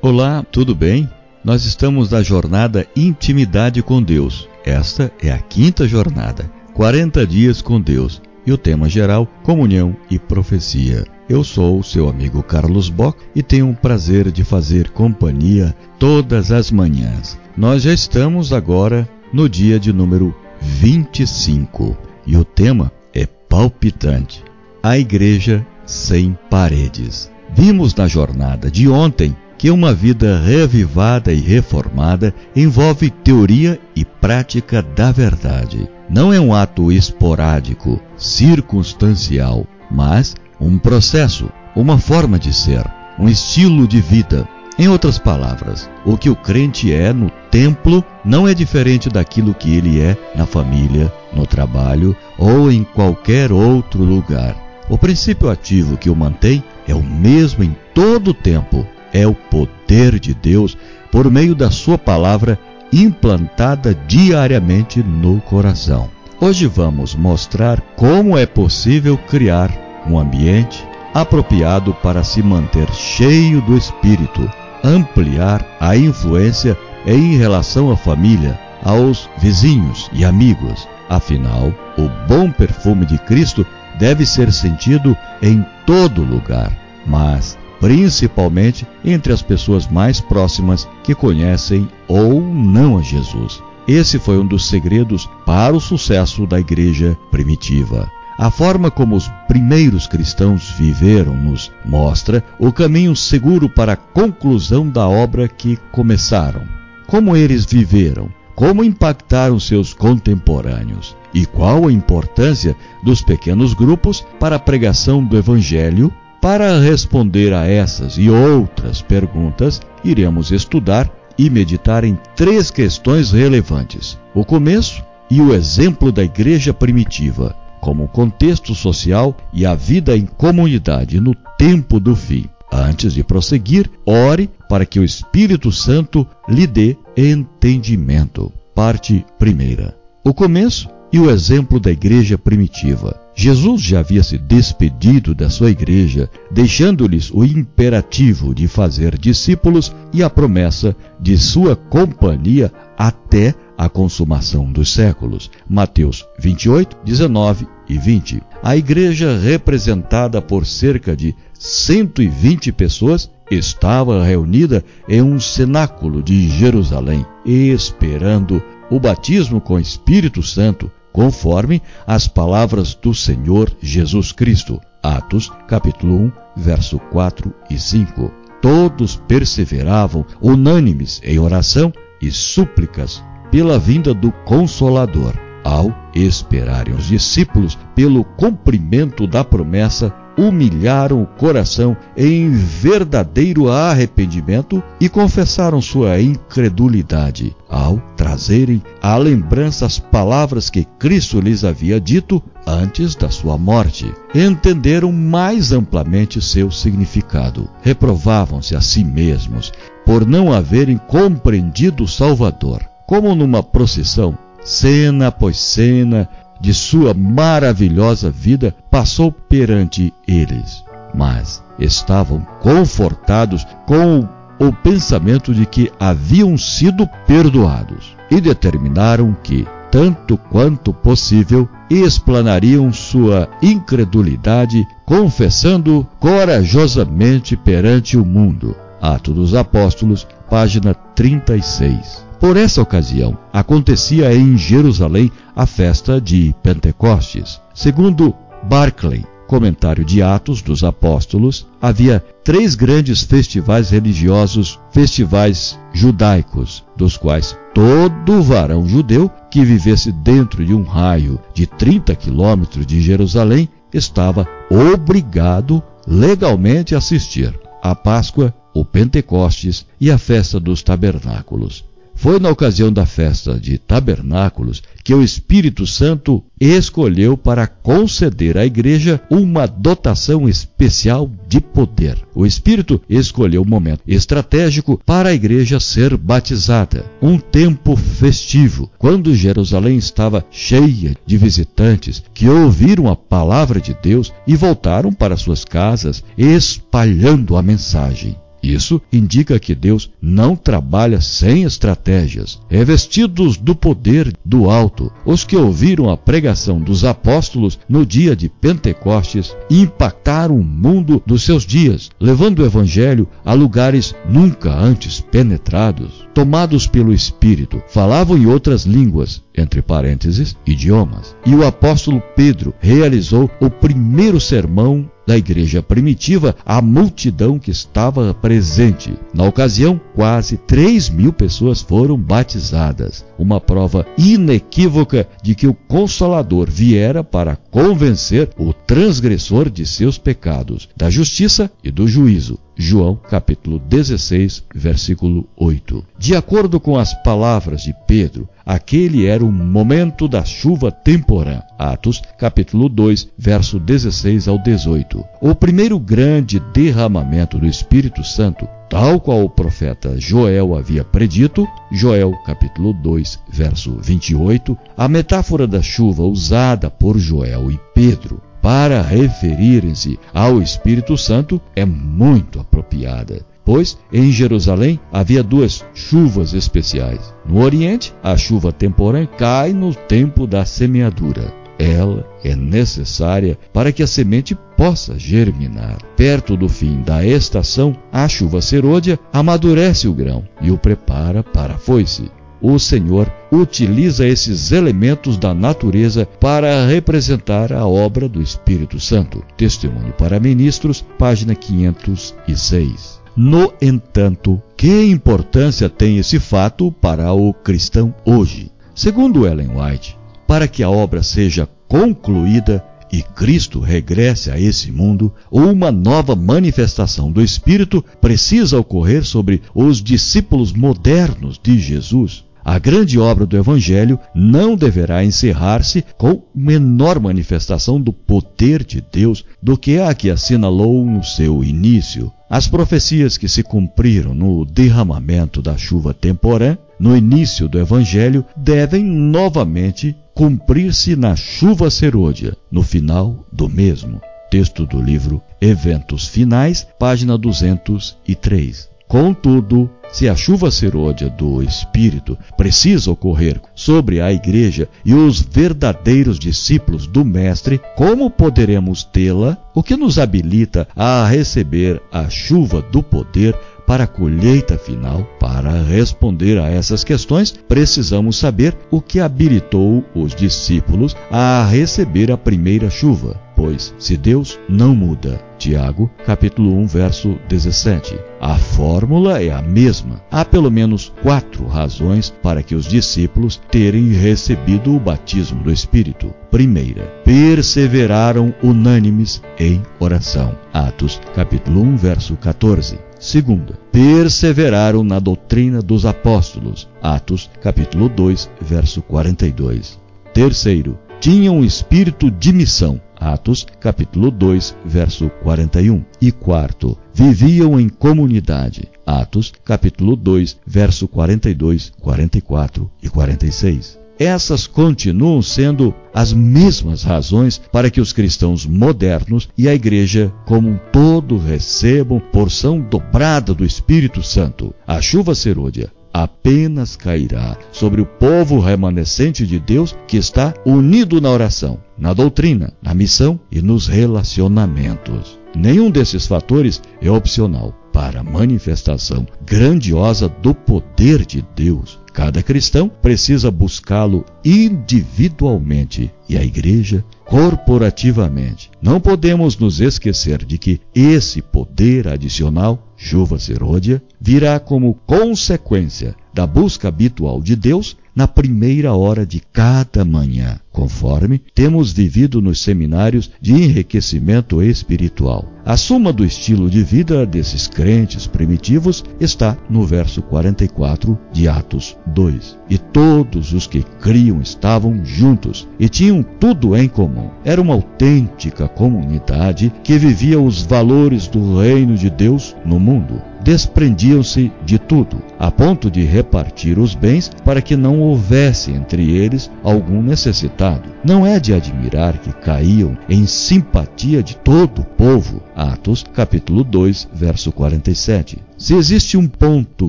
Olá, 0.00 0.46
tudo 0.52 0.76
bem? 0.76 1.10
Nós 1.42 1.64
estamos 1.64 2.12
na 2.12 2.22
jornada 2.22 2.86
Intimidade 2.94 3.82
com 3.82 4.00
Deus. 4.00 4.48
Esta 4.64 5.10
é 5.20 5.32
a 5.32 5.38
quinta 5.38 5.88
jornada, 5.88 6.48
40 6.72 7.26
dias 7.26 7.60
com 7.60 7.80
Deus, 7.80 8.22
e 8.46 8.52
o 8.52 8.56
tema 8.56 8.88
geral 8.88 9.26
Comunhão 9.42 9.96
e 10.08 10.16
Profecia. 10.16 11.04
Eu 11.28 11.42
sou 11.42 11.80
o 11.80 11.82
seu 11.82 12.08
amigo 12.08 12.44
Carlos 12.44 12.88
Bock 12.88 13.18
e 13.34 13.42
tenho 13.42 13.68
o 13.70 13.74
prazer 13.74 14.30
de 14.30 14.44
fazer 14.44 14.90
companhia 14.90 15.74
todas 15.98 16.52
as 16.52 16.70
manhãs. 16.70 17.36
Nós 17.56 17.82
já 17.82 17.92
estamos 17.92 18.52
agora 18.52 19.08
no 19.32 19.48
dia 19.48 19.80
de 19.80 19.92
número 19.92 20.32
25 20.60 21.98
e 22.24 22.36
o 22.36 22.44
tema 22.44 22.92
é 23.12 23.26
palpitante: 23.26 24.44
a 24.80 24.96
igreja 24.96 25.66
sem 25.84 26.38
paredes. 26.48 27.28
Vimos 27.52 27.92
na 27.96 28.06
jornada 28.06 28.70
de 28.70 28.88
ontem 28.88 29.34
que 29.58 29.70
uma 29.70 29.92
vida 29.92 30.40
revivada 30.40 31.32
e 31.32 31.40
reformada 31.40 32.32
envolve 32.54 33.10
teoria 33.10 33.78
e 33.94 34.04
prática 34.04 34.80
da 34.80 35.10
verdade. 35.10 35.90
Não 36.08 36.32
é 36.32 36.40
um 36.40 36.54
ato 36.54 36.92
esporádico, 36.92 38.00
circunstancial, 38.16 39.66
mas 39.90 40.36
um 40.60 40.78
processo, 40.78 41.50
uma 41.74 41.98
forma 41.98 42.38
de 42.38 42.52
ser, 42.52 42.84
um 43.18 43.28
estilo 43.28 43.86
de 43.86 44.00
vida. 44.00 44.48
Em 44.78 44.86
outras 44.86 45.18
palavras, 45.18 45.90
o 46.06 46.16
que 46.16 46.30
o 46.30 46.36
crente 46.36 46.92
é 46.92 47.12
no 47.12 47.28
templo 47.50 48.04
não 48.24 48.46
é 48.46 48.54
diferente 48.54 49.08
daquilo 49.08 49.52
que 49.52 49.76
ele 49.76 50.00
é 50.00 50.16
na 50.36 50.46
família, 50.46 51.12
no 51.32 51.44
trabalho 51.44 52.16
ou 52.38 52.70
em 52.70 52.84
qualquer 52.84 53.50
outro 53.50 54.04
lugar. 54.04 54.56
O 54.88 54.96
princípio 54.96 55.50
ativo 55.50 55.96
que 55.96 56.08
o 56.08 56.14
mantém 56.14 56.62
é 56.86 56.94
o 56.94 57.02
mesmo 57.02 57.64
em 57.64 57.76
todo 57.92 58.28
o 58.28 58.34
tempo, 58.34 58.86
é 59.12 59.26
o 59.26 59.34
poder 59.34 60.18
de 60.18 60.34
Deus 60.34 60.76
por 61.10 61.30
meio 61.30 61.54
da 61.54 61.70
Sua 61.70 61.98
palavra 61.98 62.58
implantada 62.92 63.94
diariamente 64.06 65.02
no 65.02 65.40
coração. 65.40 66.08
Hoje 66.40 66.66
vamos 66.66 67.14
mostrar 67.14 67.80
como 67.96 68.38
é 68.38 68.46
possível 68.46 69.18
criar 69.18 69.70
um 70.06 70.18
ambiente 70.18 70.86
apropriado 71.12 71.92
para 71.94 72.22
se 72.22 72.42
manter 72.42 72.88
cheio 72.92 73.60
do 73.62 73.76
Espírito, 73.76 74.48
ampliar 74.84 75.66
a 75.80 75.96
influência 75.96 76.78
em 77.06 77.36
relação 77.36 77.90
à 77.90 77.96
família, 77.96 78.58
aos 78.84 79.28
vizinhos 79.38 80.08
e 80.12 80.24
amigos. 80.24 80.88
Afinal, 81.08 81.72
o 81.96 82.08
bom 82.28 82.50
perfume 82.50 83.04
de 83.04 83.18
Cristo 83.18 83.66
deve 83.98 84.24
ser 84.24 84.52
sentido 84.52 85.16
em 85.42 85.64
todo 85.84 86.22
lugar, 86.22 86.70
mas 87.04 87.57
principalmente 87.80 88.86
entre 89.04 89.32
as 89.32 89.42
pessoas 89.42 89.86
mais 89.86 90.20
próximas 90.20 90.88
que 91.02 91.14
conhecem 91.14 91.88
ou 92.06 92.40
não 92.40 92.98
a 92.98 93.02
Jesus. 93.02 93.62
Esse 93.86 94.18
foi 94.18 94.38
um 94.38 94.46
dos 94.46 94.68
segredos 94.68 95.28
para 95.46 95.74
o 95.74 95.80
sucesso 95.80 96.46
da 96.46 96.60
igreja 96.60 97.16
primitiva. 97.30 98.10
A 98.38 98.50
forma 98.50 98.90
como 98.90 99.16
os 99.16 99.28
primeiros 99.48 100.06
cristãos 100.06 100.70
viveram 100.78 101.34
nos 101.34 101.72
mostra 101.84 102.44
o 102.58 102.70
caminho 102.70 103.16
seguro 103.16 103.68
para 103.68 103.94
a 103.94 103.96
conclusão 103.96 104.88
da 104.88 105.08
obra 105.08 105.48
que 105.48 105.76
começaram. 105.90 106.62
Como 107.06 107.36
eles 107.36 107.64
viveram, 107.64 108.28
como 108.54 108.84
impactaram 108.84 109.58
seus 109.58 109.94
contemporâneos 109.94 111.16
e 111.32 111.46
qual 111.46 111.88
a 111.88 111.92
importância 111.92 112.76
dos 113.02 113.22
pequenos 113.22 113.72
grupos 113.72 114.24
para 114.38 114.56
a 114.56 114.60
pregação 114.60 115.24
do 115.24 115.36
Evangelho 115.36 116.12
para 116.40 116.78
responder 116.78 117.52
a 117.52 117.66
essas 117.66 118.16
e 118.16 118.30
outras 118.30 119.02
perguntas, 119.02 119.80
iremos 120.04 120.52
estudar 120.52 121.10
e 121.36 121.48
meditar 121.50 122.04
em 122.04 122.18
três 122.34 122.70
questões 122.70 123.32
relevantes: 123.32 124.18
o 124.34 124.44
começo 124.44 125.04
e 125.30 125.40
o 125.40 125.54
exemplo 125.54 126.10
da 126.10 126.22
igreja 126.22 126.72
primitiva, 126.72 127.54
como 127.80 128.08
contexto 128.08 128.74
social 128.74 129.36
e 129.52 129.66
a 129.66 129.74
vida 129.74 130.16
em 130.16 130.26
comunidade 130.26 131.20
no 131.20 131.34
tempo 131.56 132.00
do 132.00 132.16
fim. 132.16 132.48
Antes 132.70 133.14
de 133.14 133.24
prosseguir, 133.24 133.90
ore 134.04 134.50
para 134.68 134.84
que 134.84 135.00
o 135.00 135.04
Espírito 135.04 135.72
Santo 135.72 136.26
lhe 136.48 136.66
dê 136.66 136.96
entendimento. 137.16 138.52
Parte 138.74 139.24
primeira: 139.38 139.96
o 140.24 140.34
começo 140.34 140.88
e 141.12 141.18
o 141.18 141.30
exemplo 141.30 141.80
da 141.80 141.90
igreja 141.90 142.36
primitiva. 142.36 143.18
Jesus 143.34 143.82
já 143.82 144.00
havia 144.00 144.22
se 144.22 144.36
despedido 144.36 145.34
da 145.34 145.48
sua 145.48 145.70
igreja, 145.70 146.28
deixando-lhes 146.50 147.30
o 147.30 147.44
imperativo 147.44 148.54
de 148.54 148.66
fazer 148.66 149.16
discípulos 149.16 149.94
e 150.12 150.22
a 150.22 150.28
promessa 150.28 150.96
de 151.20 151.38
sua 151.38 151.76
companhia 151.76 152.72
até 152.96 153.54
a 153.76 153.88
consumação 153.88 154.72
dos 154.72 154.92
séculos. 154.92 155.50
Mateus 155.68 156.26
28, 156.40 156.96
19 157.04 157.68
e 157.88 157.96
20. 157.96 158.42
A 158.60 158.76
igreja, 158.76 159.38
representada 159.38 160.42
por 160.42 160.66
cerca 160.66 161.16
de 161.16 161.32
120 161.54 162.72
pessoas, 162.72 163.30
estava 163.48 164.24
reunida 164.24 164.84
em 165.08 165.22
um 165.22 165.38
cenáculo 165.38 166.22
de 166.24 166.48
Jerusalém, 166.48 167.24
esperando 167.46 168.60
o 168.90 168.98
batismo 168.98 169.60
com 169.60 169.78
Espírito 169.78 170.42
Santo 170.42 170.90
conforme 171.12 171.82
as 172.06 172.28
palavras 172.28 172.94
do 172.94 173.14
Senhor 173.14 173.70
Jesus 173.80 174.32
Cristo. 174.32 174.80
Atos, 175.02 175.50
capítulo 175.66 176.16
1, 176.16 176.32
verso 176.56 176.98
4 176.98 177.54
e 177.70 177.78
5. 177.78 178.32
Todos 178.60 179.16
perseveravam 179.28 180.24
unânimes 180.40 181.20
em 181.24 181.38
oração 181.38 181.92
e 182.20 182.30
súplicas 182.30 183.22
pela 183.50 183.78
vinda 183.78 184.12
do 184.12 184.32
Consolador, 184.44 185.34
ao 185.64 185.94
esperarem 186.14 186.94
os 186.94 187.06
discípulos 187.06 187.78
pelo 187.94 188.24
cumprimento 188.24 189.26
da 189.26 189.44
promessa 189.44 190.12
humilharam 190.38 191.20
o 191.20 191.26
coração 191.26 191.96
em 192.16 192.52
verdadeiro 192.52 193.68
arrependimento 193.68 194.80
e 195.00 195.08
confessaram 195.08 195.82
sua 195.82 196.20
incredulidade 196.20 197.54
ao 197.68 197.98
trazerem 198.16 198.80
à 199.02 199.16
lembrança 199.16 199.84
as 199.84 199.98
palavras 199.98 200.70
que 200.70 200.84
Cristo 200.98 201.40
lhes 201.40 201.64
havia 201.64 202.00
dito 202.00 202.42
antes 202.64 203.16
da 203.16 203.28
sua 203.28 203.58
morte. 203.58 204.14
Entenderam 204.32 205.10
mais 205.10 205.72
amplamente 205.72 206.40
seu 206.40 206.70
significado. 206.70 207.68
Reprovavam-se 207.82 208.76
a 208.76 208.80
si 208.80 209.02
mesmos 209.02 209.72
por 210.06 210.24
não 210.24 210.52
haverem 210.52 210.98
compreendido 210.98 212.04
o 212.04 212.08
Salvador. 212.08 212.82
Como 213.06 213.34
numa 213.34 213.62
procissão, 213.62 214.38
cena 214.62 215.28
após 215.28 215.58
cena, 215.58 216.28
de 216.60 216.74
sua 216.74 217.14
maravilhosa 217.14 218.30
vida 218.30 218.74
passou 218.90 219.30
perante 219.30 220.12
eles, 220.26 220.84
mas 221.14 221.62
estavam 221.78 222.40
confortados 222.60 223.66
com 223.86 224.28
o 224.58 224.72
pensamento 224.72 225.54
de 225.54 225.64
que 225.64 225.92
haviam 226.00 226.58
sido 226.58 227.08
perdoados 227.26 228.16
e 228.30 228.40
determinaram 228.40 229.36
que, 229.42 229.66
tanto 229.90 230.36
quanto 230.36 230.92
possível, 230.92 231.68
explanariam 231.88 232.92
sua 232.92 233.48
incredulidade, 233.62 234.86
confessando 235.06 236.06
corajosamente 236.18 237.56
perante 237.56 238.16
o 238.16 238.24
mundo. 238.24 238.76
Atos 239.00 239.34
dos 239.34 239.54
Apóstolos, 239.54 240.26
página 240.50 240.92
36. 240.92 242.27
Por 242.40 242.56
essa 242.56 242.80
ocasião, 242.80 243.36
acontecia 243.52 244.32
em 244.32 244.56
Jerusalém 244.56 245.30
a 245.56 245.66
festa 245.66 246.20
de 246.20 246.54
Pentecostes. 246.62 247.60
Segundo 247.74 248.32
Barclay, 248.62 249.24
comentário 249.48 250.04
de 250.04 250.22
Atos 250.22 250.62
dos 250.62 250.84
Apóstolos, 250.84 251.66
havia 251.82 252.24
três 252.44 252.76
grandes 252.76 253.22
festivais 253.22 253.90
religiosos, 253.90 254.78
festivais 254.92 255.78
judaicos, 255.92 256.84
dos 256.96 257.16
quais 257.16 257.56
todo 257.74 258.42
varão 258.42 258.86
judeu 258.86 259.28
que 259.50 259.64
vivesse 259.64 260.12
dentro 260.12 260.64
de 260.64 260.74
um 260.74 260.82
raio 260.82 261.40
de 261.52 261.66
30 261.66 262.14
quilômetros 262.14 262.86
de 262.86 263.00
Jerusalém 263.00 263.68
estava 263.92 264.46
obrigado 264.70 265.82
legalmente 266.06 266.94
a 266.94 266.98
assistir 266.98 267.58
a 267.82 267.94
Páscoa, 267.94 268.54
o 268.74 268.84
Pentecostes 268.84 269.86
e 270.00 270.10
a 270.10 270.18
festa 270.18 270.60
dos 270.60 270.82
tabernáculos. 270.82 271.87
Foi 272.18 272.40
na 272.40 272.50
ocasião 272.50 272.92
da 272.92 273.06
festa 273.06 273.60
de 273.60 273.78
tabernáculos 273.78 274.82
que 275.04 275.14
o 275.14 275.22
Espírito 275.22 275.86
Santo 275.86 276.42
escolheu 276.60 277.36
para 277.36 277.64
conceder 277.68 278.58
à 278.58 278.66
igreja 278.66 279.20
uma 279.30 279.66
dotação 279.66 280.48
especial 280.48 281.30
de 281.48 281.60
poder. 281.60 282.18
O 282.34 282.44
Espírito 282.44 283.00
escolheu 283.08 283.62
um 283.62 283.68
momento 283.68 284.00
estratégico 284.04 285.00
para 285.06 285.28
a 285.28 285.32
igreja 285.32 285.78
ser 285.78 286.16
batizada, 286.16 287.06
um 287.22 287.38
tempo 287.38 287.94
festivo, 287.94 288.90
quando 288.98 289.32
Jerusalém 289.32 289.96
estava 289.96 290.44
cheia 290.50 291.14
de 291.24 291.36
visitantes 291.38 292.20
que 292.34 292.48
ouviram 292.48 293.06
a 293.06 293.14
palavra 293.14 293.80
de 293.80 293.96
Deus 294.02 294.32
e 294.44 294.56
voltaram 294.56 295.12
para 295.12 295.36
suas 295.36 295.64
casas 295.64 296.24
espalhando 296.36 297.56
a 297.56 297.62
mensagem. 297.62 298.36
Isso 298.62 299.00
indica 299.12 299.58
que 299.58 299.74
Deus 299.74 300.10
não 300.20 300.56
trabalha 300.56 301.20
sem 301.20 301.62
estratégias. 301.62 302.60
Revestidos 302.68 303.56
do 303.56 303.74
poder 303.74 304.32
do 304.44 304.68
alto, 304.70 305.12
os 305.24 305.44
que 305.44 305.56
ouviram 305.56 306.10
a 306.10 306.16
pregação 306.16 306.80
dos 306.80 307.04
apóstolos 307.04 307.78
no 307.88 308.04
dia 308.04 308.34
de 308.34 308.48
Pentecostes 308.48 309.56
impactaram 309.70 310.56
o 310.56 310.64
mundo 310.64 311.22
dos 311.24 311.42
seus 311.42 311.64
dias, 311.64 312.10
levando 312.20 312.60
o 312.60 312.66
evangelho 312.66 313.28
a 313.44 313.52
lugares 313.52 314.14
nunca 314.28 314.72
antes 314.72 315.20
penetrados. 315.20 316.26
Tomados 316.34 316.86
pelo 316.86 317.12
Espírito, 317.12 317.82
falavam 317.88 318.36
em 318.36 318.46
outras 318.46 318.84
línguas, 318.84 319.42
entre 319.56 319.82
parênteses, 319.82 320.56
idiomas. 320.66 321.34
E 321.44 321.54
o 321.54 321.66
apóstolo 321.66 322.22
Pedro 322.36 322.74
realizou 322.80 323.50
o 323.60 323.68
primeiro 323.68 324.40
sermão 324.40 325.10
da 325.28 325.36
igreja 325.36 325.82
primitiva 325.82 326.56
à 326.64 326.80
multidão 326.80 327.58
que 327.58 327.70
estava 327.70 328.32
presente. 328.32 329.12
Na 329.34 329.44
ocasião, 329.44 330.00
quase 330.14 330.56
3 330.56 331.10
mil 331.10 331.34
pessoas 331.34 331.82
foram 331.82 332.16
batizadas, 332.16 333.26
uma 333.38 333.60
prova 333.60 334.06
inequívoca 334.16 335.28
de 335.42 335.54
que 335.54 335.66
o 335.66 335.74
Consolador 335.74 336.70
viera 336.70 337.22
para 337.22 337.56
convencer 337.56 338.48
o 338.56 338.72
transgressor 338.72 339.68
de 339.68 339.84
seus 339.84 340.16
pecados, 340.16 340.88
da 340.96 341.10
justiça 341.10 341.70
e 341.84 341.90
do 341.90 342.08
juízo. 342.08 342.58
João 342.80 343.16
capítulo 343.16 343.80
16, 343.80 344.62
versículo 344.72 345.48
8. 345.56 346.04
De 346.16 346.36
acordo 346.36 346.78
com 346.78 346.96
as 346.96 347.12
palavras 347.24 347.82
de 347.82 347.92
Pedro, 348.06 348.48
aquele 348.64 349.26
era 349.26 349.44
o 349.44 349.50
momento 349.50 350.28
da 350.28 350.44
chuva 350.44 350.92
temporã. 350.92 351.60
Atos 351.76 352.22
capítulo 352.38 352.88
2, 352.88 353.30
verso 353.36 353.80
16 353.80 354.46
ao 354.46 354.62
18. 354.62 355.24
O 355.42 355.56
primeiro 355.56 355.98
grande 355.98 356.60
derramamento 356.72 357.58
do 357.58 357.66
Espírito 357.66 358.22
Santo, 358.22 358.64
tal 358.88 359.18
qual 359.18 359.42
o 359.42 359.50
profeta 359.50 360.14
Joel 360.16 360.76
havia 360.76 361.02
predito, 361.02 361.66
Joel 361.90 362.32
capítulo 362.46 362.92
2, 362.92 363.40
verso 363.50 363.98
28, 364.00 364.78
a 364.96 365.08
metáfora 365.08 365.66
da 365.66 365.82
chuva 365.82 366.22
usada 366.22 366.88
por 366.88 367.18
Joel 367.18 367.72
e 367.72 367.80
Pedro 367.92 368.40
para 368.62 369.02
referirem-se 369.02 370.18
ao 370.32 370.60
Espírito 370.60 371.16
Santo 371.16 371.60
é 371.74 371.84
muito 371.84 372.60
apropriada, 372.60 373.40
pois 373.64 373.98
em 374.12 374.30
Jerusalém 374.30 374.98
havia 375.12 375.42
duas 375.42 375.84
chuvas 375.94 376.54
especiais. 376.54 377.34
No 377.46 377.62
Oriente, 377.62 378.14
a 378.22 378.36
chuva 378.36 378.72
temporã 378.72 379.26
cai 379.26 379.72
no 379.72 379.94
tempo 379.94 380.46
da 380.46 380.64
semeadura. 380.64 381.52
Ela 381.78 382.26
é 382.42 382.56
necessária 382.56 383.56
para 383.72 383.92
que 383.92 384.02
a 384.02 384.06
semente 384.06 384.56
possa 384.76 385.16
germinar. 385.16 385.98
Perto 386.16 386.56
do 386.56 386.68
fim 386.68 387.02
da 387.02 387.24
estação, 387.24 387.96
a 388.10 388.26
chuva 388.26 388.60
serôdia 388.60 389.18
amadurece 389.32 390.08
o 390.08 390.12
grão 390.12 390.44
e 390.60 390.72
o 390.72 390.78
prepara 390.78 391.44
para 391.44 391.74
a 391.74 391.78
foice 391.78 392.30
o 392.60 392.78
Senhor 392.78 393.32
utiliza 393.50 394.26
esses 394.26 394.72
elementos 394.72 395.36
da 395.36 395.54
natureza 395.54 396.26
para 396.26 396.86
representar 396.86 397.72
a 397.72 397.86
obra 397.86 398.28
do 398.28 398.42
Espírito 398.42 398.98
Santo. 398.98 399.44
Testemunho 399.56 400.12
para 400.12 400.40
Ministros, 400.40 401.04
página 401.18 401.54
506. 401.54 403.20
No 403.36 403.72
entanto, 403.80 404.60
que 404.76 405.04
importância 405.04 405.88
tem 405.88 406.18
esse 406.18 406.40
fato 406.40 406.90
para 406.90 407.32
o 407.32 407.54
cristão 407.54 408.12
hoje? 408.24 408.72
Segundo 408.94 409.46
Ellen 409.46 409.70
White, 409.76 410.18
para 410.46 410.66
que 410.66 410.82
a 410.82 410.90
obra 410.90 411.22
seja 411.22 411.68
concluída 411.86 412.84
e 413.12 413.22
Cristo 413.22 413.80
regresse 413.80 414.50
a 414.50 414.60
esse 414.60 414.92
mundo, 414.92 415.32
uma 415.50 415.90
nova 415.90 416.36
manifestação 416.36 417.30
do 417.30 417.40
Espírito 417.40 418.04
precisa 418.20 418.78
ocorrer 418.78 419.24
sobre 419.24 419.62
os 419.74 420.02
discípulos 420.02 420.72
modernos 420.72 421.58
de 421.62 421.78
Jesus. 421.78 422.44
A 422.70 422.78
grande 422.78 423.18
obra 423.18 423.46
do 423.46 423.56
Evangelho 423.56 424.20
não 424.34 424.76
deverá 424.76 425.24
encerrar-se 425.24 426.04
com 426.18 426.42
menor 426.54 427.18
manifestação 427.18 427.98
do 427.98 428.12
poder 428.12 428.84
de 428.84 429.00
Deus 429.00 429.42
do 429.62 429.74
que 429.74 429.98
a 429.98 430.12
que 430.12 430.28
assinalou 430.28 431.02
no 431.02 431.24
seu 431.24 431.64
início. 431.64 432.30
As 432.50 432.68
profecias 432.68 433.38
que 433.38 433.48
se 433.48 433.62
cumpriram 433.62 434.34
no 434.34 434.66
derramamento 434.66 435.62
da 435.62 435.78
chuva 435.78 436.12
temporã, 436.12 436.76
no 437.00 437.16
início 437.16 437.70
do 437.70 437.78
Evangelho, 437.78 438.44
devem 438.54 439.02
novamente 439.02 440.14
cumprir-se 440.34 441.16
na 441.16 441.34
chuva 441.34 441.88
serôdia, 441.88 442.54
no 442.70 442.82
final 442.82 443.46
do 443.50 443.66
mesmo. 443.66 444.20
Texto 444.50 444.84
do 444.84 445.00
livro 445.00 445.40
Eventos 445.58 446.28
Finais, 446.28 446.86
página 446.98 447.38
203. 447.38 448.97
Contudo, 449.08 449.90
se 450.12 450.28
a 450.28 450.36
chuva 450.36 450.70
serôdia 450.70 451.30
do 451.30 451.62
Espírito 451.62 452.36
precisa 452.58 453.10
ocorrer 453.10 453.58
sobre 453.74 454.20
a 454.20 454.30
Igreja 454.30 454.86
e 455.02 455.14
os 455.14 455.40
verdadeiros 455.40 456.38
discípulos 456.38 457.06
do 457.06 457.24
Mestre, 457.24 457.80
como 457.96 458.30
poderemos 458.30 459.04
tê-la? 459.04 459.56
O 459.74 459.82
que 459.82 459.96
nos 459.96 460.18
habilita 460.18 460.86
a 460.94 461.26
receber 461.26 462.02
a 462.12 462.28
chuva 462.28 462.82
do 462.82 463.02
poder 463.02 463.54
para 463.86 464.04
a 464.04 464.06
colheita 464.06 464.76
final? 464.76 465.24
Para 465.40 465.82
responder 465.82 466.58
a 466.58 466.68
essas 466.68 467.02
questões, 467.02 467.50
precisamos 467.50 468.36
saber 468.36 468.76
o 468.90 469.00
que 469.00 469.20
habilitou 469.20 470.04
os 470.14 470.34
discípulos 470.34 471.16
a 471.30 471.66
receber 471.66 472.30
a 472.30 472.36
primeira 472.36 472.90
chuva. 472.90 473.40
Pois, 473.56 473.94
se 473.98 474.16
Deus 474.16 474.58
não 474.68 474.94
muda, 474.94 475.40
Tiago, 475.58 476.08
capítulo 476.24 476.78
1, 476.78 476.86
verso 476.86 477.38
17. 477.48 478.16
A 478.40 478.54
fórmula 478.54 479.42
é 479.42 479.50
a 479.50 479.60
mesma. 479.60 480.22
Há 480.30 480.44
pelo 480.44 480.70
menos 480.70 481.12
quatro 481.22 481.66
razões 481.66 482.32
para 482.42 482.62
que 482.62 482.76
os 482.76 482.86
discípulos 482.86 483.60
terem 483.70 484.12
recebido 484.12 484.94
o 484.94 485.00
batismo 485.00 485.62
do 485.62 485.72
Espírito. 485.72 486.32
Primeira, 486.50 487.02
perseveraram 487.24 488.54
unânimes 488.62 489.42
em 489.58 489.82
oração. 489.98 490.56
Atos, 490.72 491.20
capítulo 491.34 491.82
1, 491.82 491.96
verso 491.96 492.36
14. 492.36 492.98
Segunda, 493.18 493.74
perseveraram 493.90 495.02
na 495.02 495.18
doutrina 495.18 495.82
dos 495.82 496.06
apóstolos. 496.06 496.88
Atos, 497.02 497.50
capítulo 497.60 498.08
2, 498.08 498.48
verso 498.60 499.02
42. 499.02 499.98
Terceiro, 500.32 500.96
tinham 501.20 501.58
um 501.58 501.64
espírito 501.64 502.30
de 502.30 502.52
missão. 502.52 503.00
Atos, 503.18 503.66
capítulo 503.80 504.30
2, 504.30 504.76
verso 504.84 505.28
41. 505.42 506.04
E 506.20 506.30
quarto, 506.30 506.96
viviam 507.12 507.78
em 507.78 507.88
comunidade. 507.88 508.88
Atos, 509.04 509.52
capítulo 509.64 510.14
2, 510.14 510.58
verso 510.64 511.08
42, 511.08 511.92
44 512.00 512.90
e 513.02 513.08
46. 513.08 513.98
Essas 514.18 514.66
continuam 514.66 515.40
sendo 515.40 515.94
as 516.12 516.32
mesmas 516.32 517.04
razões 517.04 517.60
para 517.70 517.88
que 517.88 518.00
os 518.00 518.12
cristãos 518.12 518.66
modernos 518.66 519.48
e 519.56 519.68
a 519.68 519.74
igreja 519.74 520.32
como 520.44 520.68
um 520.68 520.78
todo 520.92 521.38
recebam 521.38 522.18
porção 522.18 522.80
dobrada 522.80 523.54
do 523.54 523.64
Espírito 523.64 524.20
Santo. 524.22 524.74
A 524.84 525.00
chuva 525.00 525.36
serôdia 525.36 525.92
apenas 526.12 526.96
cairá 526.96 527.56
sobre 527.72 528.00
o 528.00 528.06
povo 528.06 528.58
remanescente 528.58 529.46
de 529.46 529.58
Deus 529.58 529.94
que 530.06 530.16
está 530.16 530.54
unido 530.64 531.20
na 531.20 531.30
oração, 531.30 531.78
na 531.98 532.12
doutrina, 532.12 532.72
na 532.82 532.94
missão 532.94 533.38
e 533.50 533.60
nos 533.60 533.86
relacionamentos. 533.86 535.38
Nenhum 535.56 535.90
desses 535.90 536.26
fatores 536.26 536.82
é 537.00 537.10
opcional 537.10 537.74
para 537.92 538.20
a 538.20 538.24
manifestação 538.24 539.26
grandiosa 539.44 540.28
do 540.28 540.54
poder 540.54 541.26
de 541.26 541.44
Deus. 541.56 541.98
Cada 542.18 542.42
cristão 542.42 542.88
precisa 542.88 543.48
buscá-lo 543.48 544.24
individualmente 544.44 546.10
e 546.28 546.36
a 546.36 546.42
igreja 546.42 547.04
corporativamente. 547.24 548.72
Não 548.82 549.00
podemos 549.00 549.56
nos 549.56 549.78
esquecer 549.78 550.44
de 550.44 550.58
que 550.58 550.80
esse 550.92 551.40
poder 551.40 552.08
adicional 552.08 552.88
chuva 552.98 553.38
serôdia, 553.38 554.02
virá 554.20 554.58
como 554.58 554.94
consequência 555.06 556.16
da 556.34 556.46
busca 556.46 556.88
habitual 556.88 557.40
de 557.40 557.54
Deus 557.54 557.96
na 558.14 558.26
primeira 558.26 558.92
hora 558.92 559.24
de 559.24 559.40
cada 559.52 560.04
manhã, 560.04 560.58
conforme 560.72 561.40
temos 561.54 561.92
vivido 561.92 562.42
nos 562.42 562.60
seminários 562.60 563.30
de 563.40 563.52
enriquecimento 563.52 564.60
espiritual. 564.60 565.48
A 565.64 565.76
suma 565.76 566.12
do 566.12 566.24
estilo 566.24 566.68
de 566.68 566.82
vida 566.82 567.24
desses 567.24 567.68
crentes 567.68 568.26
primitivos 568.26 569.04
está 569.20 569.56
no 569.70 569.84
verso 569.84 570.20
44 570.22 571.16
de 571.32 571.48
Atos 571.48 571.96
2. 572.08 572.58
E 572.68 572.78
todos 572.78 573.52
os 573.52 573.66
que 573.66 573.82
criam 574.00 574.40
estavam 574.40 575.04
juntos 575.04 575.68
e 575.78 575.88
tinham 575.88 576.22
tudo 576.22 576.76
em 576.76 576.88
comum. 576.88 577.30
Era 577.44 577.60
uma 577.60 577.74
autêntica 577.74 578.68
comunidade 578.68 579.72
que 579.82 579.96
vivia 579.98 580.40
os 580.40 580.62
valores 580.62 581.28
do 581.28 581.60
reino 581.60 581.96
de 581.96 582.10
Deus 582.10 582.56
no 582.64 582.80
mundo. 582.80 583.22
Desprendiam-se 583.48 584.52
de 584.62 584.78
tudo, 584.78 585.22
a 585.38 585.50
ponto 585.50 585.90
de 585.90 586.02
repartir 586.02 586.78
os 586.78 586.94
bens 586.94 587.30
para 587.46 587.62
que 587.62 587.78
não 587.78 587.98
houvesse 587.98 588.70
entre 588.70 589.10
eles 589.16 589.50
algum 589.64 590.02
necessitado. 590.02 590.90
Não 591.02 591.26
é 591.26 591.40
de 591.40 591.54
admirar 591.54 592.18
que 592.18 592.30
caíam 592.30 592.98
em 593.08 593.24
simpatia 593.24 594.22
de 594.22 594.36
todo 594.36 594.82
o 594.82 594.84
povo. 594.84 595.42
Atos, 595.56 596.04
capítulo 596.12 596.62
2, 596.62 597.08
verso 597.14 597.50
47. 597.50 598.36
Se 598.58 598.74
existe 598.74 599.16
um 599.16 599.26
ponto 599.26 599.88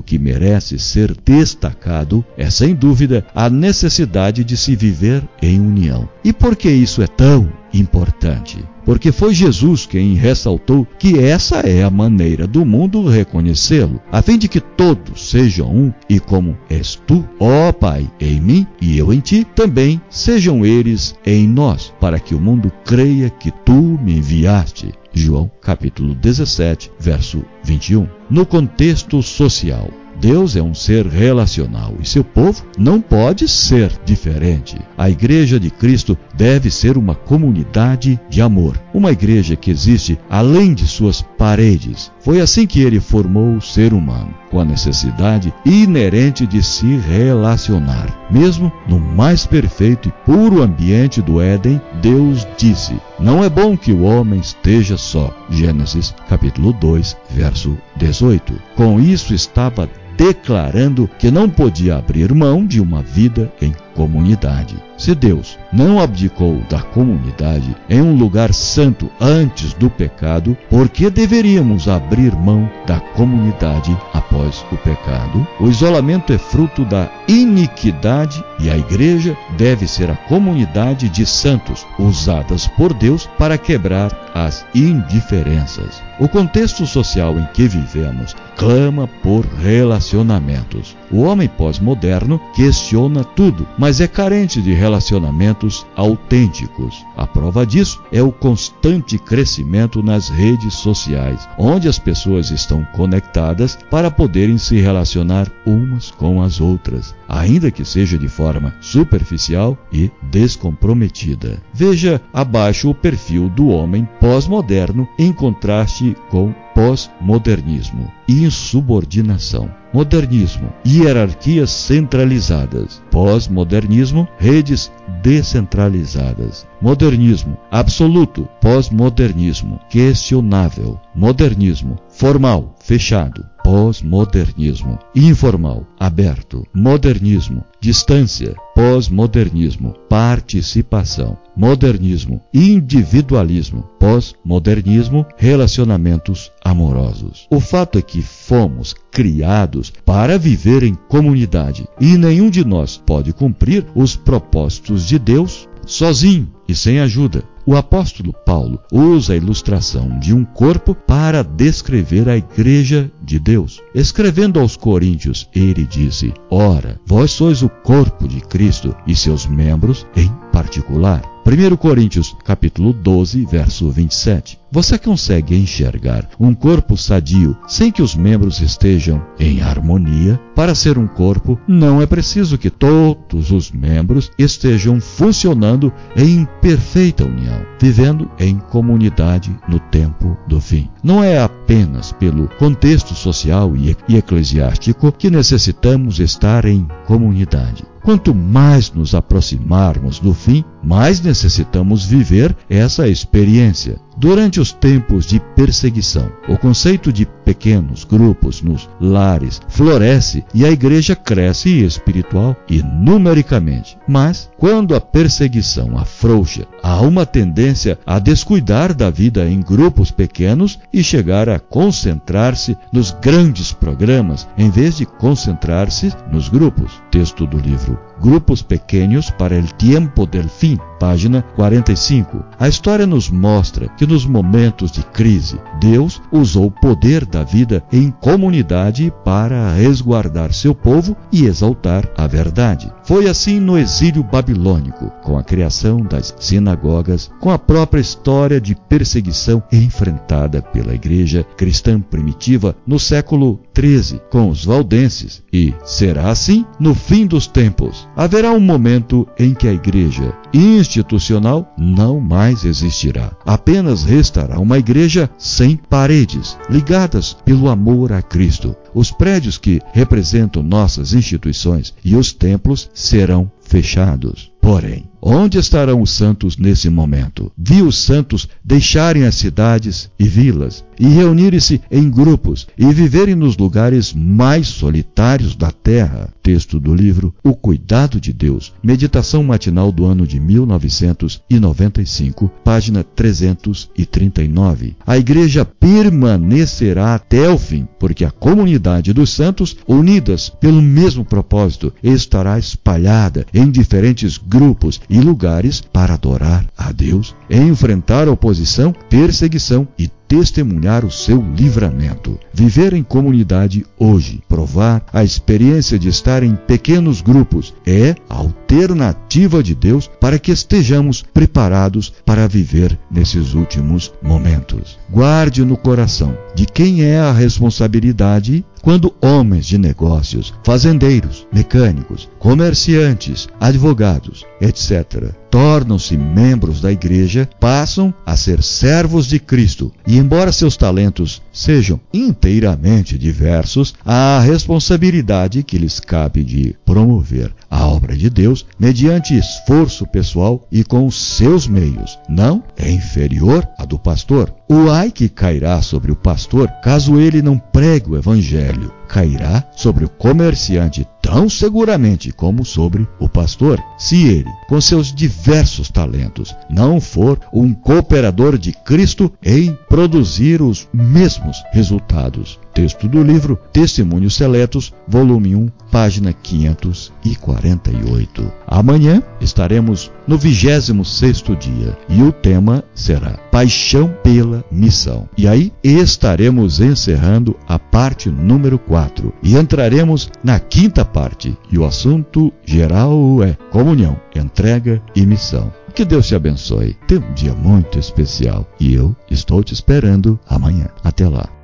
que 0.00 0.18
merece 0.18 0.78
ser 0.78 1.14
destacado, 1.22 2.24
é 2.38 2.48
sem 2.48 2.74
dúvida 2.74 3.26
a 3.34 3.50
necessidade 3.50 4.42
de 4.42 4.56
se 4.56 4.74
viver 4.74 5.22
em 5.42 5.60
união. 5.60 6.08
E 6.24 6.32
por 6.32 6.56
que 6.56 6.70
isso 6.70 7.02
é 7.02 7.06
tão 7.06 7.52
importante? 7.72 8.64
Porque 8.84 9.12
foi 9.12 9.34
Jesus 9.34 9.86
quem 9.86 10.14
ressaltou 10.14 10.86
que 10.98 11.18
essa 11.18 11.60
é 11.60 11.82
a 11.82 11.90
maneira 11.90 12.46
do 12.46 12.64
mundo 12.64 13.06
reconhecê-lo, 13.06 14.00
a 14.10 14.20
fim 14.22 14.38
de 14.38 14.48
que 14.48 14.60
todos 14.60 15.30
sejam 15.30 15.70
um, 15.72 15.92
e 16.08 16.18
como 16.18 16.56
és 16.68 17.00
tu, 17.06 17.24
ó 17.38 17.72
Pai, 17.72 18.10
em 18.20 18.40
mim 18.40 18.66
e 18.80 18.98
eu 18.98 19.12
em 19.12 19.20
ti, 19.20 19.46
também 19.54 20.00
sejam 20.08 20.64
eles 20.64 21.14
em 21.24 21.46
nós, 21.46 21.92
para 22.00 22.18
que 22.18 22.34
o 22.34 22.40
mundo 22.40 22.72
creia 22.84 23.30
que 23.30 23.50
tu 23.64 23.98
me 24.02 24.18
enviaste. 24.18 24.92
João 25.12 25.50
capítulo 25.60 26.14
17, 26.14 26.90
verso 26.98 27.44
21. 27.64 28.06
No 28.30 28.46
contexto 28.46 29.22
social, 29.22 29.90
Deus 30.20 30.54
é 30.54 30.62
um 30.62 30.74
ser 30.74 31.06
relacional 31.06 31.94
e 31.98 32.06
seu 32.06 32.22
povo 32.22 32.62
não 32.78 33.00
pode 33.00 33.48
ser 33.48 33.90
diferente. 34.04 34.76
A 34.96 35.08
Igreja 35.08 35.58
de 35.58 35.70
Cristo 35.70 36.16
deve 36.34 36.70
ser 36.70 36.98
uma 36.98 37.14
comunidade 37.14 38.20
de 38.28 38.42
amor, 38.42 38.78
uma 38.92 39.12
igreja 39.12 39.56
que 39.56 39.70
existe 39.70 40.18
além 40.28 40.74
de 40.74 40.86
suas 40.86 41.22
paredes. 41.22 42.12
Foi 42.20 42.38
assim 42.38 42.66
que 42.66 42.82
ele 42.82 43.00
formou 43.00 43.56
o 43.56 43.62
ser 43.62 43.94
humano, 43.94 44.34
com 44.50 44.60
a 44.60 44.64
necessidade 44.64 45.54
inerente 45.64 46.46
de 46.46 46.62
se 46.62 46.96
relacionar. 46.96 48.28
Mesmo 48.30 48.70
no 48.86 49.00
mais 49.00 49.46
perfeito 49.46 50.10
e 50.10 50.12
puro 50.26 50.62
ambiente 50.62 51.22
do 51.22 51.40
Éden, 51.40 51.80
Deus 52.02 52.46
disse: 52.58 52.94
Não 53.18 53.42
é 53.42 53.48
bom 53.48 53.74
que 53.74 53.92
o 53.92 54.02
homem 54.02 54.40
esteja 54.40 54.98
só. 54.98 55.34
Gênesis 55.48 56.14
capítulo 56.28 56.74
2, 56.74 57.16
verso 57.30 57.76
18. 57.96 58.52
Com 58.76 59.00
isso 59.00 59.32
estava 59.32 59.88
declarando 60.20 61.08
que 61.18 61.30
não 61.30 61.48
podia 61.48 61.96
abrir 61.96 62.34
mão 62.34 62.66
de 62.66 62.78
uma 62.78 63.02
vida 63.02 63.50
em 63.58 63.74
comunidade. 63.94 64.76
Se 64.96 65.14
Deus 65.14 65.58
não 65.72 65.98
abdicou 65.98 66.60
da 66.68 66.82
comunidade 66.82 67.74
em 67.88 68.02
um 68.02 68.14
lugar 68.14 68.52
santo 68.52 69.10
antes 69.18 69.72
do 69.72 69.88
pecado, 69.88 70.56
por 70.68 70.88
que 70.90 71.08
deveríamos 71.08 71.88
abrir 71.88 72.34
mão 72.36 72.70
da 72.86 73.00
comunidade 73.00 73.96
após 74.12 74.64
o 74.70 74.76
pecado? 74.76 75.46
O 75.58 75.68
isolamento 75.68 76.32
é 76.32 76.38
fruto 76.38 76.84
da 76.84 77.08
iniquidade 77.26 78.44
e 78.58 78.68
a 78.68 78.76
igreja 78.76 79.34
deve 79.56 79.88
ser 79.88 80.10
a 80.10 80.16
comunidade 80.16 81.08
de 81.08 81.24
santos 81.24 81.86
usadas 81.98 82.66
por 82.66 82.92
Deus 82.92 83.26
para 83.38 83.56
quebrar 83.56 84.30
as 84.34 84.66
indiferenças. 84.74 86.02
O 86.18 86.28
contexto 86.28 86.86
social 86.86 87.38
em 87.38 87.46
que 87.54 87.66
vivemos 87.66 88.36
clama 88.56 89.08
por 89.22 89.46
relacionamentos. 89.46 90.94
O 91.10 91.22
homem 91.22 91.48
pós-moderno 91.48 92.38
questiona 92.54 93.24
tudo, 93.24 93.66
mas 93.80 93.98
é 93.98 94.06
carente 94.06 94.60
de 94.60 94.74
relacionamentos 94.74 95.86
autênticos. 95.96 97.02
A 97.16 97.26
prova 97.26 97.64
disso 97.64 98.02
é 98.12 98.22
o 98.22 98.30
constante 98.30 99.18
crescimento 99.18 100.02
nas 100.02 100.28
redes 100.28 100.74
sociais, 100.74 101.48
onde 101.58 101.88
as 101.88 101.98
pessoas 101.98 102.50
estão 102.50 102.84
conectadas 102.92 103.78
para 103.90 104.10
poderem 104.10 104.58
se 104.58 104.78
relacionar 104.78 105.50
umas 105.64 106.10
com 106.10 106.42
as 106.42 106.60
outras, 106.60 107.14
ainda 107.26 107.70
que 107.70 107.82
seja 107.82 108.18
de 108.18 108.28
forma 108.28 108.74
superficial 108.82 109.78
e 109.90 110.10
descomprometida. 110.24 111.62
Veja 111.72 112.20
abaixo 112.34 112.90
o 112.90 112.94
perfil 112.94 113.48
do 113.48 113.68
homem 113.68 114.06
pós-moderno 114.20 115.08
em 115.18 115.32
contraste 115.32 116.14
com 116.28 116.52
pós-modernismo, 116.74 118.12
insubordinação. 118.28 119.79
Modernismo, 119.92 120.72
hierarquias 120.84 121.70
centralizadas. 121.70 123.02
Pós-modernismo, 123.10 124.28
redes 124.38 124.92
descentralizadas. 125.20 126.66
Modernismo, 126.80 127.56
absoluto. 127.70 128.48
Pós-modernismo, 128.60 129.80
questionável. 129.90 131.00
Modernismo, 131.12 131.96
formal, 132.20 132.76
fechado. 132.78 133.42
Pós-modernismo, 133.64 134.98
informal, 135.16 135.86
aberto. 135.98 136.66
Modernismo, 136.74 137.64
distância. 137.80 138.54
Pós-modernismo, 138.74 139.94
participação. 140.06 141.38
Modernismo, 141.56 142.38
individualismo. 142.52 143.88
Pós-modernismo, 143.98 145.24
relacionamentos 145.38 146.52
amorosos. 146.62 147.46
O 147.50 147.58
fato 147.58 147.98
é 147.98 148.02
que 148.02 148.20
fomos 148.20 148.94
criados 149.10 149.90
para 150.04 150.38
viver 150.38 150.82
em 150.82 150.94
comunidade 150.94 151.88
e 151.98 152.18
nenhum 152.18 152.50
de 152.50 152.66
nós 152.66 152.98
pode 152.98 153.32
cumprir 153.32 153.86
os 153.94 154.14
propósitos 154.14 155.06
de 155.06 155.18
Deus 155.18 155.66
sozinho 155.86 156.52
e 156.70 156.74
sem 156.74 157.00
ajuda. 157.00 157.42
O 157.66 157.76
apóstolo 157.76 158.32
Paulo 158.32 158.80
usa 158.92 159.32
a 159.32 159.36
ilustração 159.36 160.18
de 160.18 160.32
um 160.32 160.44
corpo 160.44 160.94
para 160.94 161.42
descrever 161.42 162.28
a 162.28 162.36
igreja 162.36 163.10
de 163.22 163.38
Deus. 163.38 163.80
Escrevendo 163.94 164.58
aos 164.58 164.76
Coríntios, 164.76 165.48
ele 165.54 165.84
disse: 165.84 166.32
Ora, 166.50 166.98
vós 167.06 167.32
sois 167.32 167.62
o 167.62 167.68
corpo 167.68 168.26
de 168.26 168.40
Cristo 168.40 168.94
e 169.06 169.14
seus 169.14 169.46
membros 169.46 170.06
em 170.16 170.28
particular. 170.52 171.22
1 171.50 171.76
Coríntios 171.78 172.36
capítulo 172.44 172.92
12, 172.92 173.44
verso 173.44 173.90
27. 173.90 174.60
Você 174.70 174.96
consegue 174.96 175.56
enxergar 175.56 176.28
um 176.38 176.54
corpo 176.54 176.96
sadio 176.96 177.56
sem 177.66 177.90
que 177.90 178.02
os 178.02 178.14
membros 178.14 178.60
estejam 178.60 179.20
em 179.36 179.60
harmonia? 179.60 180.40
Para 180.54 180.76
ser 180.76 180.96
um 180.96 181.08
corpo, 181.08 181.58
não 181.66 182.00
é 182.00 182.06
preciso 182.06 182.56
que 182.56 182.70
todos 182.70 183.50
os 183.50 183.72
membros 183.72 184.30
estejam 184.38 185.00
funcionando 185.00 185.92
em 186.16 186.46
perfeita 186.62 187.24
união, 187.24 187.66
vivendo 187.80 188.30
em 188.38 188.56
comunidade 188.56 189.50
no 189.68 189.80
tempo 189.80 190.38
do 190.46 190.60
fim. 190.60 190.88
Não 191.02 191.24
é 191.24 191.42
apenas 191.42 192.12
pelo 192.12 192.46
contexto 192.58 193.12
social 193.12 193.72
e 193.76 193.96
eclesiástico 194.14 195.10
que 195.10 195.30
necessitamos 195.30 196.20
estar 196.20 196.64
em 196.64 196.86
comunidade. 197.06 197.82
Quanto 198.02 198.34
mais 198.34 198.90
nos 198.92 199.14
aproximarmos 199.14 200.18
do 200.18 200.32
fim, 200.32 200.64
mais 200.82 201.20
necessitamos 201.20 202.04
viver 202.04 202.56
essa 202.68 203.08
experiência. 203.08 203.98
Durante 204.20 204.60
os 204.60 204.70
tempos 204.70 205.24
de 205.24 205.40
perseguição, 205.56 206.30
o 206.46 206.58
conceito 206.58 207.10
de 207.10 207.24
pequenos 207.24 208.04
grupos 208.04 208.60
nos 208.60 208.86
lares 209.00 209.62
floresce 209.66 210.44
e 210.52 210.62
a 210.62 210.70
igreja 210.70 211.16
cresce 211.16 211.82
espiritual 211.82 212.54
e 212.68 212.82
numericamente. 212.82 213.96
Mas, 214.06 214.50
quando 214.58 214.94
a 214.94 215.00
perseguição 215.00 215.96
afrouxa, 215.96 216.66
há 216.82 217.00
uma 217.00 217.24
tendência 217.24 217.98
a 218.04 218.18
descuidar 218.18 218.92
da 218.92 219.08
vida 219.08 219.48
em 219.48 219.62
grupos 219.62 220.10
pequenos 220.10 220.78
e 220.92 221.02
chegar 221.02 221.48
a 221.48 221.58
concentrar-se 221.58 222.76
nos 222.92 223.12
grandes 223.22 223.72
programas 223.72 224.46
em 224.58 224.68
vez 224.68 224.98
de 224.98 225.06
concentrar-se 225.06 226.12
nos 226.30 226.50
grupos. 226.50 227.00
Texto 227.10 227.46
do 227.46 227.56
livro 227.56 227.98
Grupos 228.20 228.60
Pequenos 228.60 229.30
para 229.30 229.56
el 229.56 229.72
Tiempo 229.76 230.26
del 230.26 230.50
Fim, 230.50 230.78
página 230.98 231.40
45. 231.56 232.44
A 232.58 232.68
história 232.68 233.06
nos 233.06 233.30
mostra 233.30 233.88
que 233.96 234.06
nos 234.10 234.26
momentos 234.26 234.90
de 234.90 235.02
crise, 235.04 235.56
Deus 235.80 236.20
usou 236.32 236.66
o 236.66 236.70
poder 236.70 237.24
da 237.24 237.44
vida 237.44 237.82
em 237.92 238.10
comunidade 238.10 239.12
para 239.24 239.72
resguardar 239.72 240.52
seu 240.52 240.74
povo 240.74 241.16
e 241.30 241.44
exaltar 241.44 242.10
a 242.16 242.26
verdade. 242.26 242.92
Foi 243.04 243.28
assim 243.28 243.60
no 243.60 243.78
exílio 243.78 244.24
babilônico, 244.24 245.10
com 245.22 245.38
a 245.38 245.44
criação 245.44 246.00
das 246.00 246.34
sinagogas, 246.40 247.30
com 247.40 247.50
a 247.50 247.58
própria 247.58 248.00
história 248.00 248.60
de 248.60 248.74
perseguição 248.74 249.62
enfrentada 249.72 250.60
pela 250.60 250.94
igreja 250.94 251.46
cristã 251.56 252.00
primitiva 252.00 252.74
no 252.84 252.98
século 252.98 253.60
13, 253.72 254.20
com 254.28 254.50
os 254.50 254.64
valdenses, 254.64 255.42
e 255.52 255.72
será 255.84 256.30
assim 256.30 256.66
no 256.80 256.94
fim 256.94 257.26
dos 257.26 257.46
tempos. 257.46 258.08
Haverá 258.16 258.50
um 258.50 258.60
momento 258.60 259.26
em 259.38 259.54
que 259.54 259.68
a 259.68 259.72
igreja 259.72 260.34
institucional 260.52 261.72
não 261.78 262.20
mais 262.20 262.64
existirá. 262.64 263.30
Apenas 263.46 263.99
restará 264.02 264.58
uma 264.58 264.78
igreja 264.78 265.28
sem 265.38 265.76
paredes, 265.76 266.56
ligadas 266.68 267.34
pelo 267.44 267.68
amor 267.68 268.12
a 268.12 268.22
Cristo. 268.22 268.76
Os 268.94 269.10
prédios 269.10 269.58
que 269.58 269.80
representam 269.92 270.62
nossas 270.62 271.12
instituições 271.12 271.94
e 272.04 272.16
os 272.16 272.32
templos 272.32 272.90
serão 272.94 273.50
fechados. 273.60 274.50
Porém, 274.60 275.09
Onde 275.22 275.58
estarão 275.58 276.00
os 276.00 276.10
santos 276.10 276.56
nesse 276.56 276.88
momento? 276.88 277.52
Vi 277.56 277.82
os 277.82 277.98
santos 277.98 278.48
deixarem 278.64 279.24
as 279.24 279.34
cidades 279.34 280.10
e 280.18 280.26
vilas 280.26 280.82
e 280.98 281.06
reunirem-se 281.08 281.82
em 281.90 282.08
grupos 282.10 282.66
e 282.76 282.86
viverem 282.92 283.34
nos 283.34 283.56
lugares 283.56 284.12
mais 284.12 284.68
solitários 284.68 285.56
da 285.56 285.70
terra. 285.70 286.28
Texto 286.42 286.78
do 286.80 286.94
livro 286.94 287.34
O 287.44 287.54
Cuidado 287.54 288.20
de 288.20 288.32
Deus, 288.32 288.72
meditação 288.82 289.44
matinal 289.44 289.92
do 289.92 290.04
ano 290.04 290.26
de 290.26 290.40
1995, 290.40 292.50
página 292.64 293.04
339. 293.04 294.96
A 295.06 295.18
igreja 295.18 295.64
permanecerá 295.64 297.14
até 297.14 297.48
o 297.48 297.58
fim, 297.58 297.86
porque 297.98 298.24
a 298.24 298.30
comunidade 298.30 299.12
dos 299.12 299.30
santos, 299.30 299.76
unidas 299.86 300.48
pelo 300.48 300.82
mesmo 300.82 301.24
propósito, 301.24 301.92
estará 302.02 302.58
espalhada 302.58 303.46
em 303.54 303.70
diferentes 303.70 304.38
grupos 304.38 305.00
e 305.10 305.20
lugares 305.20 305.80
para 305.80 306.14
adorar 306.14 306.64
a 306.78 306.92
Deus, 306.92 307.34
enfrentar 307.50 308.28
oposição, 308.28 308.94
perseguição 309.10 309.86
e 309.98 310.08
testemunhar 310.30 311.04
o 311.04 311.10
seu 311.10 311.44
livramento. 311.56 312.38
Viver 312.54 312.92
em 312.92 313.02
comunidade 313.02 313.84
hoje, 313.98 314.40
provar 314.48 315.04
a 315.12 315.24
experiência 315.24 315.98
de 315.98 316.08
estar 316.08 316.44
em 316.44 316.54
pequenos 316.54 317.20
grupos 317.20 317.74
é 317.84 318.14
a 318.28 318.36
alternativa 318.36 319.60
de 319.60 319.74
Deus 319.74 320.08
para 320.20 320.38
que 320.38 320.52
estejamos 320.52 321.24
preparados 321.34 322.14
para 322.24 322.46
viver 322.46 322.96
nesses 323.10 323.54
últimos 323.54 324.12
momentos. 324.22 324.96
Guarde 325.10 325.64
no 325.64 325.76
coração 325.76 326.38
de 326.54 326.64
quem 326.64 327.02
é 327.02 327.18
a 327.18 327.32
responsabilidade 327.32 328.64
quando 328.80 329.14
homens 329.20 329.66
de 329.66 329.76
negócios, 329.76 330.54
fazendeiros, 330.64 331.46
mecânicos, 331.52 332.28
comerciantes, 332.38 333.48
advogados, 333.60 334.46
etc., 334.60 335.32
tornam-se 335.50 336.16
membros 336.16 336.80
da 336.80 336.92
igreja, 336.92 337.48
passam 337.58 338.14
a 338.24 338.36
ser 338.36 338.62
servos 338.62 339.26
de 339.26 339.38
Cristo 339.38 339.92
e, 340.06 340.19
embora 340.20 340.52
seus 340.52 340.76
talentos 340.76 341.42
sejam 341.52 341.98
inteiramente 342.12 343.16
diversos, 343.18 343.94
a 344.04 344.38
responsabilidade 344.40 345.62
que 345.62 345.78
lhes 345.78 345.98
cabe 345.98 346.44
de 346.44 346.76
promover 346.84 347.52
a 347.70 347.86
obra 347.86 348.16
de 348.16 348.28
Deus 348.28 348.66
mediante 348.78 349.36
esforço 349.36 350.06
pessoal 350.06 350.66
e 350.70 350.84
com 350.84 351.10
seus 351.10 351.66
meios. 351.66 352.18
Não 352.28 352.62
é 352.76 352.90
inferior 352.90 353.66
à 353.78 353.84
do 353.84 353.98
pastor. 353.98 354.52
O 354.68 354.90
ai 354.90 355.10
que 355.10 355.28
cairá 355.28 355.80
sobre 355.80 356.12
o 356.12 356.16
pastor 356.16 356.68
caso 356.82 357.18
ele 357.18 357.40
não 357.40 357.58
pregue 357.58 358.10
o 358.10 358.16
evangelho 358.16 358.99
cairá 359.10 359.64
sobre 359.76 360.04
o 360.04 360.08
comerciante 360.08 361.06
tão 361.20 361.48
seguramente 361.48 362.30
como 362.32 362.64
sobre 362.64 363.06
o 363.18 363.28
pastor, 363.28 363.82
se 363.98 364.26
ele, 364.26 364.50
com 364.68 364.80
seus 364.80 365.12
diversos 365.12 365.90
talentos, 365.90 366.54
não 366.70 367.00
for 367.00 367.38
um 367.52 367.74
cooperador 367.74 368.56
de 368.56 368.72
Cristo 368.72 369.32
em 369.42 369.76
produzir 369.88 370.62
os 370.62 370.88
mesmos 370.92 371.62
resultados. 371.72 372.58
Texto 372.72 373.08
do 373.08 373.20
livro 373.22 373.58
Testemunhos 373.72 374.36
Seletos, 374.36 374.94
volume 375.06 375.56
1, 375.56 375.68
página 375.90 376.32
548. 376.32 378.50
Amanhã 378.66 379.22
estaremos 379.40 380.10
no 380.26 380.36
26º 380.38 381.56
dia 381.56 381.96
e 382.08 382.22
o 382.22 382.32
tema 382.32 382.82
será 382.94 383.38
Paixão 383.50 384.14
pela 384.22 384.64
Missão. 384.70 385.28
E 385.36 385.48
aí 385.48 385.72
estaremos 385.82 386.80
encerrando 386.80 387.56
a 387.66 387.78
parte 387.78 388.30
número 388.30 388.78
4 388.78 389.32
e 389.42 389.56
entraremos 389.56 390.30
na 390.42 390.58
quinta 390.60 391.04
parte 391.04 391.56
e 391.70 391.78
o 391.78 391.84
assunto 391.84 392.50
geral 392.64 393.42
é 393.42 393.54
comunhão, 393.70 394.18
entrega 394.34 395.02
e 395.14 395.26
missão. 395.26 395.70
Que 395.94 396.04
Deus 396.04 396.28
te 396.28 396.34
abençoe. 396.34 396.96
Tenha 397.06 397.20
um 397.20 397.34
dia 397.34 397.54
muito 397.54 397.98
especial 397.98 398.66
e 398.78 398.94
eu 398.94 399.14
estou 399.30 399.62
te 399.62 399.74
esperando 399.74 400.38
amanhã. 400.48 400.88
Até 401.02 401.28
lá. 401.28 401.59